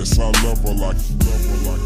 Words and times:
like, 0.00 0.32
love 0.44 0.64
her 0.64 0.74
like. 0.74 1.84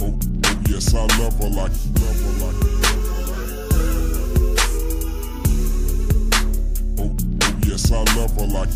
Oh, 0.00 0.18
oh 0.44 0.58
yes, 0.68 0.94
I 0.94 1.06
love 1.18 1.38
her 1.38 1.48
like, 1.48 1.72
love 2.00 2.20
her 2.24 2.32
like. 2.42 2.58
Oh, 6.98 7.16
oh 7.42 7.54
yes, 7.66 7.92
I 7.92 7.94
love 8.16 8.34
her 8.36 8.46
like, 8.46 8.72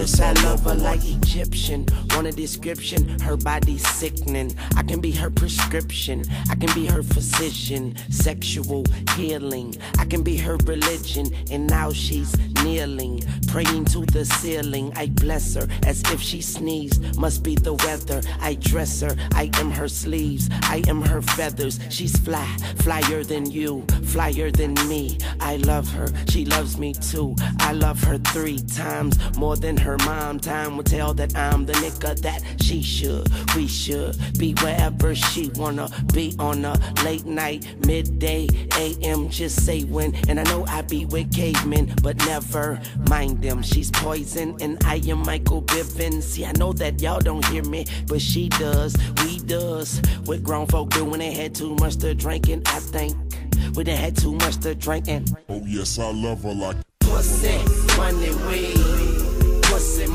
yes, 0.00 0.20
I 0.20 0.32
love 0.44 0.64
her 0.64 0.74
like 0.74 1.04
Egyptian. 1.04 1.84
Want 2.14 2.26
a 2.26 2.32
description? 2.32 3.18
Her 3.20 3.36
body's 3.36 3.86
sickening. 3.86 4.54
I 4.76 4.82
can 4.82 5.00
be 5.00 5.10
her 5.12 5.30
prescription. 5.30 6.24
I 6.50 6.54
can 6.54 6.72
be 6.74 6.86
her 6.86 7.02
physician. 7.02 7.94
Sexual 8.10 8.84
healing. 9.14 9.76
I 9.98 10.06
can 10.06 10.22
be 10.22 10.36
her 10.38 10.56
religion. 10.64 11.26
And 11.50 11.66
now 11.66 11.92
she's 11.92 12.34
kneeling, 12.64 13.22
praying 13.48 13.84
to 13.86 14.06
the 14.06 14.24
ceiling. 14.24 14.92
I 14.96 15.06
bless 15.06 15.54
her 15.54 15.68
as 15.86 16.02
if 16.12 16.20
she 16.20 16.40
sneezed. 16.40 17.18
Must 17.18 17.42
be 17.42 17.54
the 17.54 17.74
weather. 17.74 18.22
I 18.40 18.54
dress 18.54 19.02
her. 19.02 19.14
I 19.34 19.50
am 19.54 19.70
her 19.70 19.88
sleeves. 19.88 20.48
I 20.62 20.82
am 20.88 21.02
her 21.02 21.20
feathers. 21.20 21.78
She's 21.90 22.16
fly, 22.18 22.48
flyer 22.76 23.22
than 23.22 23.50
you, 23.50 23.84
flyer 24.04 24.50
than 24.50 24.74
me. 24.88 25.18
I 25.40 25.56
love 25.56 25.88
her. 25.92 26.08
She 26.28 26.46
loves 26.46 26.78
me 26.78 26.94
too. 26.94 27.34
I 27.58 27.72
love 27.72 28.02
her 28.04 28.18
three 28.18 28.58
times 28.58 29.18
more 29.36 29.56
than 29.56 29.76
her 29.76 29.89
mom. 29.98 30.40
Time 30.40 30.76
will 30.76 30.84
tell 30.84 31.14
that 31.14 31.36
I'm 31.36 31.66
the 31.66 31.72
nigga 31.74 32.18
that 32.20 32.42
she 32.62 32.82
should. 32.82 33.28
We 33.54 33.66
should 33.66 34.16
be 34.38 34.52
wherever 34.62 35.14
she 35.14 35.50
wanna 35.54 35.88
be 36.12 36.34
on 36.38 36.64
a 36.64 36.78
late 37.04 37.26
night, 37.26 37.66
midday, 37.86 38.48
AM. 38.76 39.28
Just 39.28 39.64
say 39.64 39.82
when. 39.82 40.14
And 40.28 40.40
I 40.40 40.44
know 40.44 40.64
I 40.66 40.82
be 40.82 41.06
with 41.06 41.32
cavemen, 41.34 41.94
but 42.02 42.16
never 42.26 42.80
mind 43.08 43.42
them. 43.42 43.62
She's 43.62 43.90
poison, 43.90 44.56
and 44.60 44.82
I 44.84 44.96
am 45.08 45.18
Michael 45.20 45.62
Bivins. 45.62 46.22
See, 46.22 46.44
I 46.44 46.52
know 46.52 46.72
that 46.74 47.00
y'all 47.00 47.20
don't 47.20 47.44
hear 47.46 47.64
me, 47.64 47.86
but 48.06 48.20
she 48.20 48.48
does. 48.48 48.96
We 49.24 49.38
does. 49.38 50.00
What 50.24 50.42
grown 50.42 50.66
folk 50.66 50.90
do 50.90 51.04
when 51.04 51.20
they 51.20 51.32
had 51.32 51.54
too 51.54 51.74
much 51.76 51.96
to 51.98 52.14
drinking, 52.14 52.62
I 52.66 52.78
think. 52.78 53.16
When 53.74 53.86
they 53.86 53.96
had 53.96 54.16
too 54.16 54.32
much 54.32 54.58
to 54.58 54.74
drinking. 54.74 55.26
oh 55.48 55.62
yes, 55.66 55.98
I 55.98 56.10
love 56.10 56.42
her 56.42 56.54
like. 56.54 56.76
Pussy, 57.00 57.58
money, 57.96 58.30
weed. 58.46 58.89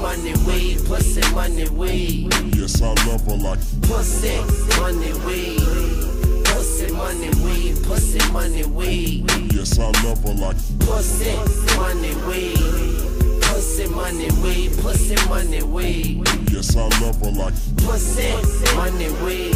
Pussy, 0.05 0.21
money, 0.21 0.45
weed. 0.45 0.85
Pussy, 0.85 1.33
money, 1.33 1.67
weed. 1.69 2.31
Yes, 2.55 2.79
I 2.79 2.93
love 3.07 3.25
her 3.25 3.37
like. 3.37 3.59
Pussy, 3.81 4.37
money, 4.77 5.13
weed. 5.25 6.45
Pussy, 6.45 6.91
money, 6.93 7.29
weed. 7.41 7.75
Pussy, 7.83 8.19
money, 8.31 8.65
weed. 8.65 9.25
Yes, 9.51 9.79
I 9.79 9.89
love 10.03 10.23
her 10.23 10.33
like. 10.35 10.57
Pussy, 10.81 11.33
money, 11.75 12.13
weed. 12.27 13.41
Pussy, 13.41 13.87
money, 13.87 14.29
weed. 14.43 14.77
Pussy, 14.77 15.15
money, 15.27 15.63
weed. 15.63 16.21
Yes, 16.51 16.75
I 16.75 16.87
love 17.01 17.19
her 17.21 17.31
like. 17.31 17.55
Pussy, 17.77 18.29
money, 18.75 19.09
weed. 19.25 19.55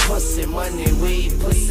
Pussy, 0.00 0.44
money, 0.44 0.92
weed, 1.00 1.32
pussy, 1.40 1.63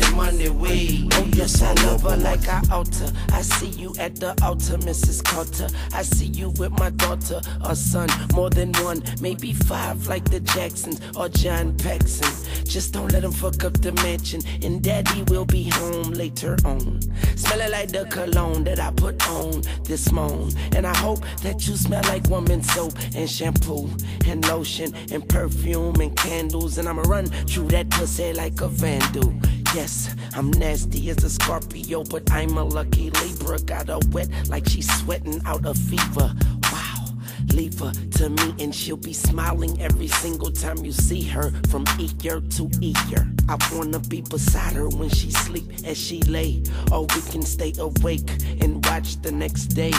yes, 1.43 1.61
I 1.61 1.73
love 1.85 2.03
her 2.03 2.15
like 2.15 2.47
I 2.47 2.61
altar. 2.71 3.11
I 3.33 3.41
see 3.41 3.67
you 3.67 3.93
at 3.99 4.15
the 4.15 4.29
altar, 4.41 4.77
Mrs. 4.77 5.21
Carter. 5.23 5.67
I 5.93 6.01
see 6.01 6.27
you 6.27 6.51
with 6.51 6.71
my 6.79 6.89
daughter 6.91 7.41
or 7.65 7.75
son, 7.75 8.09
more 8.33 8.49
than 8.49 8.71
one, 8.83 9.03
maybe 9.19 9.51
five, 9.51 10.07
like 10.07 10.23
the 10.29 10.39
Jacksons 10.39 11.01
or 11.17 11.27
John 11.27 11.75
Paxson. 11.77 12.31
Just 12.63 12.93
don't 12.93 13.11
let 13.11 13.25
him 13.25 13.33
fuck 13.33 13.63
up 13.65 13.73
the 13.81 13.91
mansion, 14.03 14.41
and 14.63 14.81
daddy 14.81 15.23
will 15.23 15.45
be 15.45 15.63
home 15.69 16.13
later 16.13 16.55
on. 16.63 17.01
Smelling 17.35 17.71
like 17.71 17.91
the 17.91 18.05
cologne 18.05 18.63
that 18.63 18.79
I 18.79 18.91
put 18.91 19.27
on 19.29 19.63
this 19.83 20.11
moan. 20.11 20.51
And 20.75 20.87
I 20.87 20.95
hope 20.97 21.19
that 21.41 21.67
you 21.67 21.75
smell 21.75 22.03
like 22.03 22.25
woman 22.29 22.63
soap 22.63 22.93
and 23.15 23.29
shampoo 23.29 23.89
and 24.25 24.47
lotion 24.47 24.93
and 25.11 25.27
perfume 25.27 25.99
and 25.99 26.15
candles. 26.15 26.77
And 26.77 26.87
I'ma 26.87 27.01
run 27.01 27.25
through 27.25 27.67
that 27.69 27.89
pussy 27.89 28.31
like 28.33 28.61
a 28.61 28.69
vandal. 28.69 29.33
Yes, 29.73 30.15
I'm 30.35 30.51
nasty 30.51 31.09
as 31.09 31.23
a 31.23 31.29
Scorpio, 31.31 32.03
but 32.03 32.31
I'm 32.31 32.57
a 32.57 32.63
lucky 32.63 33.09
Libra. 33.09 33.57
Got 33.59 33.87
her 33.87 33.97
wet 34.11 34.29
like 34.47 34.67
she's 34.69 34.87
sweating 34.99 35.41
out 35.47 35.65
a 35.65 35.73
fever. 35.73 36.31
Wow. 36.71 37.05
Leave 37.53 37.79
her 37.79 37.91
to 37.91 38.29
me 38.29 38.53
and 38.59 38.73
she'll 38.73 38.97
be 38.97 39.13
smiling 39.13 39.81
every 39.81 40.07
single 40.07 40.51
time 40.51 40.77
you 40.85 40.91
see 40.91 41.23
her 41.23 41.51
from 41.69 41.85
ear 42.23 42.39
to 42.39 42.69
ear. 42.81 43.27
I 43.49 43.57
wanna 43.73 43.99
be 43.99 44.21
beside 44.21 44.73
her 44.73 44.89
when 44.89 45.09
she 45.09 45.31
sleep 45.31 45.65
as 45.85 45.97
she 45.97 46.21
lay. 46.21 46.61
Or 46.91 47.01
we 47.01 47.21
can 47.31 47.41
stay 47.41 47.73
awake 47.79 48.29
and 48.61 48.85
watch 48.85 49.21
the 49.23 49.31
next 49.31 49.67
day. 49.67 49.93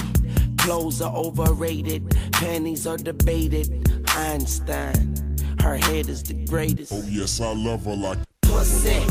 Clothes 0.58 1.02
are 1.02 1.14
overrated, 1.14 2.16
panties 2.32 2.86
are 2.86 2.96
debated. 2.96 3.90
Einstein, 4.10 5.36
her 5.60 5.76
head 5.76 6.08
is 6.08 6.22
the 6.22 6.34
greatest. 6.46 6.92
Oh 6.92 7.04
yes, 7.08 7.40
I 7.40 7.52
love 7.52 7.84
her 7.86 7.96
like. 7.96 8.18
Pussy, 8.42 9.03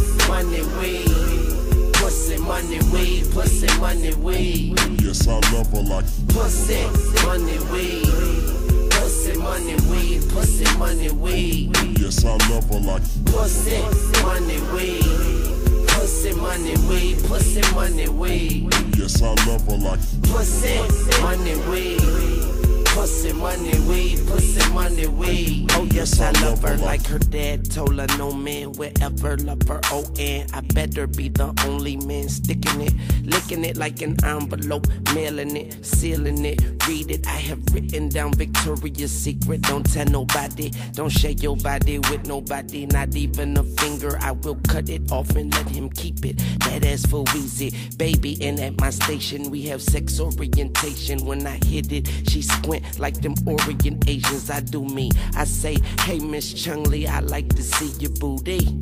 money, 0.43 0.61
weed. 0.79 1.93
Pussy, 1.93 2.37
money, 2.37 2.79
weed. 2.91 3.31
Pussy, 3.31 3.67
money, 3.79 4.13
weed. 4.15 4.79
Yes, 5.01 5.27
I 5.27 5.39
love 5.51 5.71
her 5.71 5.81
like. 5.81 6.05
Pussy, 6.29 6.83
money, 7.25 7.57
weed. 7.71 8.91
Pussy, 8.91 9.37
money, 9.37 9.75
weed. 9.89 10.21
Pussy, 10.29 10.65
money, 10.77 11.11
weed. 11.11 11.75
Yes, 11.99 12.25
I 12.25 12.35
love 12.49 12.69
her 12.69 12.79
like. 12.79 13.03
Pussy, 13.25 13.81
money, 14.23 14.59
weed. 14.73 15.87
Pussy, 15.87 16.33
money, 16.33 16.75
weed. 16.89 17.23
Pussy, 17.27 17.61
money, 17.73 18.09
weed. 18.09 18.73
Yes, 18.97 19.21
I 19.21 19.33
love 19.47 19.65
her 19.67 19.77
like. 19.77 19.99
Pussy, 20.23 20.79
money, 21.21 21.55
weed. 21.69 22.85
Pussy, 22.93 23.33
money, 23.33 23.79
weed, 23.87 23.92
pussy, 24.27 24.73
money, 24.73 25.07
weed. 25.07 25.67
Oh, 25.71 25.87
yes, 25.91 26.19
I 26.19 26.31
love 26.41 26.61
her 26.63 26.77
like 26.77 27.05
her 27.07 27.19
dad 27.19 27.69
told 27.71 27.99
her 27.99 28.07
no 28.17 28.31
man 28.31 28.73
will 28.73 28.91
ever 29.01 29.37
love 29.37 29.61
her. 29.67 29.79
Oh, 29.85 30.05
and 30.19 30.51
I 30.51 30.61
better 30.61 31.07
be 31.07 31.29
the 31.29 31.53
only 31.65 31.97
man 31.97 32.29
sticking 32.29 32.81
it, 32.81 32.93
licking 33.23 33.63
it 33.65 33.77
like 33.77 34.01
an 34.01 34.23
envelope, 34.23 34.87
mailing 35.13 35.55
it, 35.55 35.85
sealing 35.85 36.43
it. 36.45 36.61
Read 36.87 37.11
it, 37.11 37.25
I 37.27 37.37
have 37.49 37.61
written 37.73 38.09
down 38.09 38.33
Victoria's 38.33 39.11
Secret. 39.11 39.61
Don't 39.61 39.83
tell 39.83 40.05
nobody, 40.05 40.71
don't 40.93 41.09
share 41.09 41.31
your 41.31 41.55
body 41.57 41.99
with 41.99 42.27
nobody, 42.27 42.85
not 42.87 43.15
even 43.15 43.57
a 43.57 43.63
finger. 43.63 44.17
I 44.19 44.31
will 44.31 44.59
cut 44.67 44.89
it 44.89 45.11
off 45.11 45.29
and 45.35 45.53
let 45.55 45.69
him 45.69 45.89
keep 45.89 46.25
it. 46.25 46.37
That 46.59 46.85
ass 46.85 47.05
for 47.05 47.23
Weezy, 47.25 47.97
baby. 47.97 48.37
And 48.41 48.59
at 48.59 48.79
my 48.79 48.89
station, 48.89 49.49
we 49.49 49.61
have 49.63 49.81
sex 49.81 50.19
orientation. 50.19 51.25
When 51.25 51.45
I 51.47 51.59
hit 51.65 51.91
it, 51.91 52.09
she 52.29 52.41
squint 52.41 52.99
like 52.99 53.21
them 53.21 53.35
Orient 53.45 53.92
Asians. 54.07 54.49
I 54.49 54.59
do 54.59 54.83
me. 54.83 55.11
I 55.35 55.45
say, 55.45 55.77
hey, 56.01 56.19
Miss 56.19 56.53
Chung 56.53 56.83
Lee, 56.83 57.07
I 57.07 57.19
like 57.19 57.49
to 57.55 57.63
see 57.63 57.91
your 57.99 58.11
booty. 58.19 58.79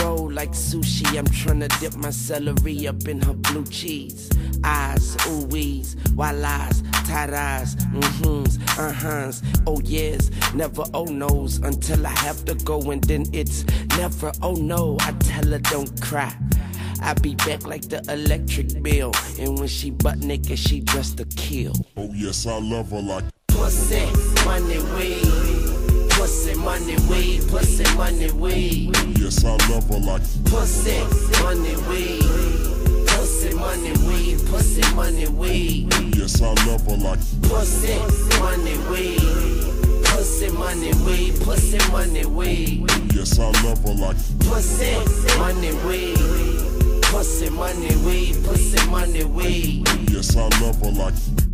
Roll 0.00 0.30
like 0.30 0.50
sushi, 0.50 1.06
I'm 1.16 1.26
tryna 1.26 1.68
dip 1.78 1.94
my 1.94 2.10
celery 2.10 2.88
up 2.88 3.06
in 3.06 3.20
her 3.22 3.34
blue 3.34 3.64
cheese. 3.66 4.28
Eyes, 4.64 5.16
ooh 5.28 5.46
wees, 5.46 5.96
while 6.14 6.44
eyes, 6.44 6.82
tight 7.06 7.32
eyes, 7.32 7.76
mm-hms, 7.76 8.60
uh-huhs, 8.78 9.62
oh 9.66 9.80
yes, 9.84 10.30
never 10.54 10.84
oh 10.94 11.04
no's 11.04 11.58
until 11.58 12.06
I 12.06 12.10
have 12.10 12.44
to 12.46 12.54
go 12.54 12.80
and 12.90 13.02
then 13.04 13.26
it's 13.32 13.64
never 13.96 14.32
oh 14.40 14.54
no. 14.54 14.96
I 15.00 15.12
tell 15.12 15.46
her 15.50 15.58
don't 15.58 16.00
cry. 16.00 16.36
I 17.00 17.14
be 17.14 17.34
back 17.34 17.66
like 17.66 17.88
the 17.88 18.02
electric 18.08 18.82
bill, 18.82 19.12
and 19.38 19.58
when 19.58 19.68
she 19.68 19.90
butt 19.90 20.18
naked, 20.18 20.58
she 20.58 20.80
dressed 20.80 21.18
to 21.18 21.24
kill. 21.24 21.74
Oh 21.96 22.10
yes, 22.12 22.46
I 22.46 22.58
love 22.58 22.90
her 22.90 23.02
like. 23.02 23.24
Pussy, 23.48 24.06
money, 24.52 24.78
weed. 24.94 26.10
Pussy, 26.10 26.54
money, 26.54 26.96
weed. 27.08 27.48
Pussy, 27.48 27.84
money, 27.96 28.30
weed. 28.32 28.94
Yes, 29.18 29.44
I 29.46 29.56
love 29.70 29.88
her 29.88 29.98
like. 29.98 30.20
Pussy, 30.44 30.98
money, 31.42 31.74
weed. 31.88 32.22
Pussy, 33.06 33.54
money, 33.54 33.92
weed. 34.06 34.38
Pussy, 34.50 34.82
money, 34.94 35.26
weed. 35.28 35.88
Yes, 36.14 36.42
I 36.42 36.52
love 36.66 36.84
her 36.86 36.98
like. 36.98 37.20
Pussy, 37.48 37.96
money, 38.40 38.76
weed. 38.90 40.04
Pussy, 40.04 40.50
money, 40.50 40.92
weed. 41.06 41.40
Pussy, 41.40 41.78
money, 41.90 42.26
weed. 42.26 42.90
Yes, 43.14 43.38
I 43.38 43.50
love 43.64 43.82
her 43.84 43.94
like. 43.94 44.18
Pussy, 44.40 44.92
money, 45.38 45.72
weed. 45.86 47.02
Pussy, 47.04 47.48
money, 47.48 47.96
weed. 48.04 48.36
Pussy, 48.44 48.90
money, 48.90 49.24
weed. 49.24 49.88
Yes, 50.10 50.36
I 50.36 50.48
love 50.60 50.78
her 50.82 50.90
like. 50.90 51.51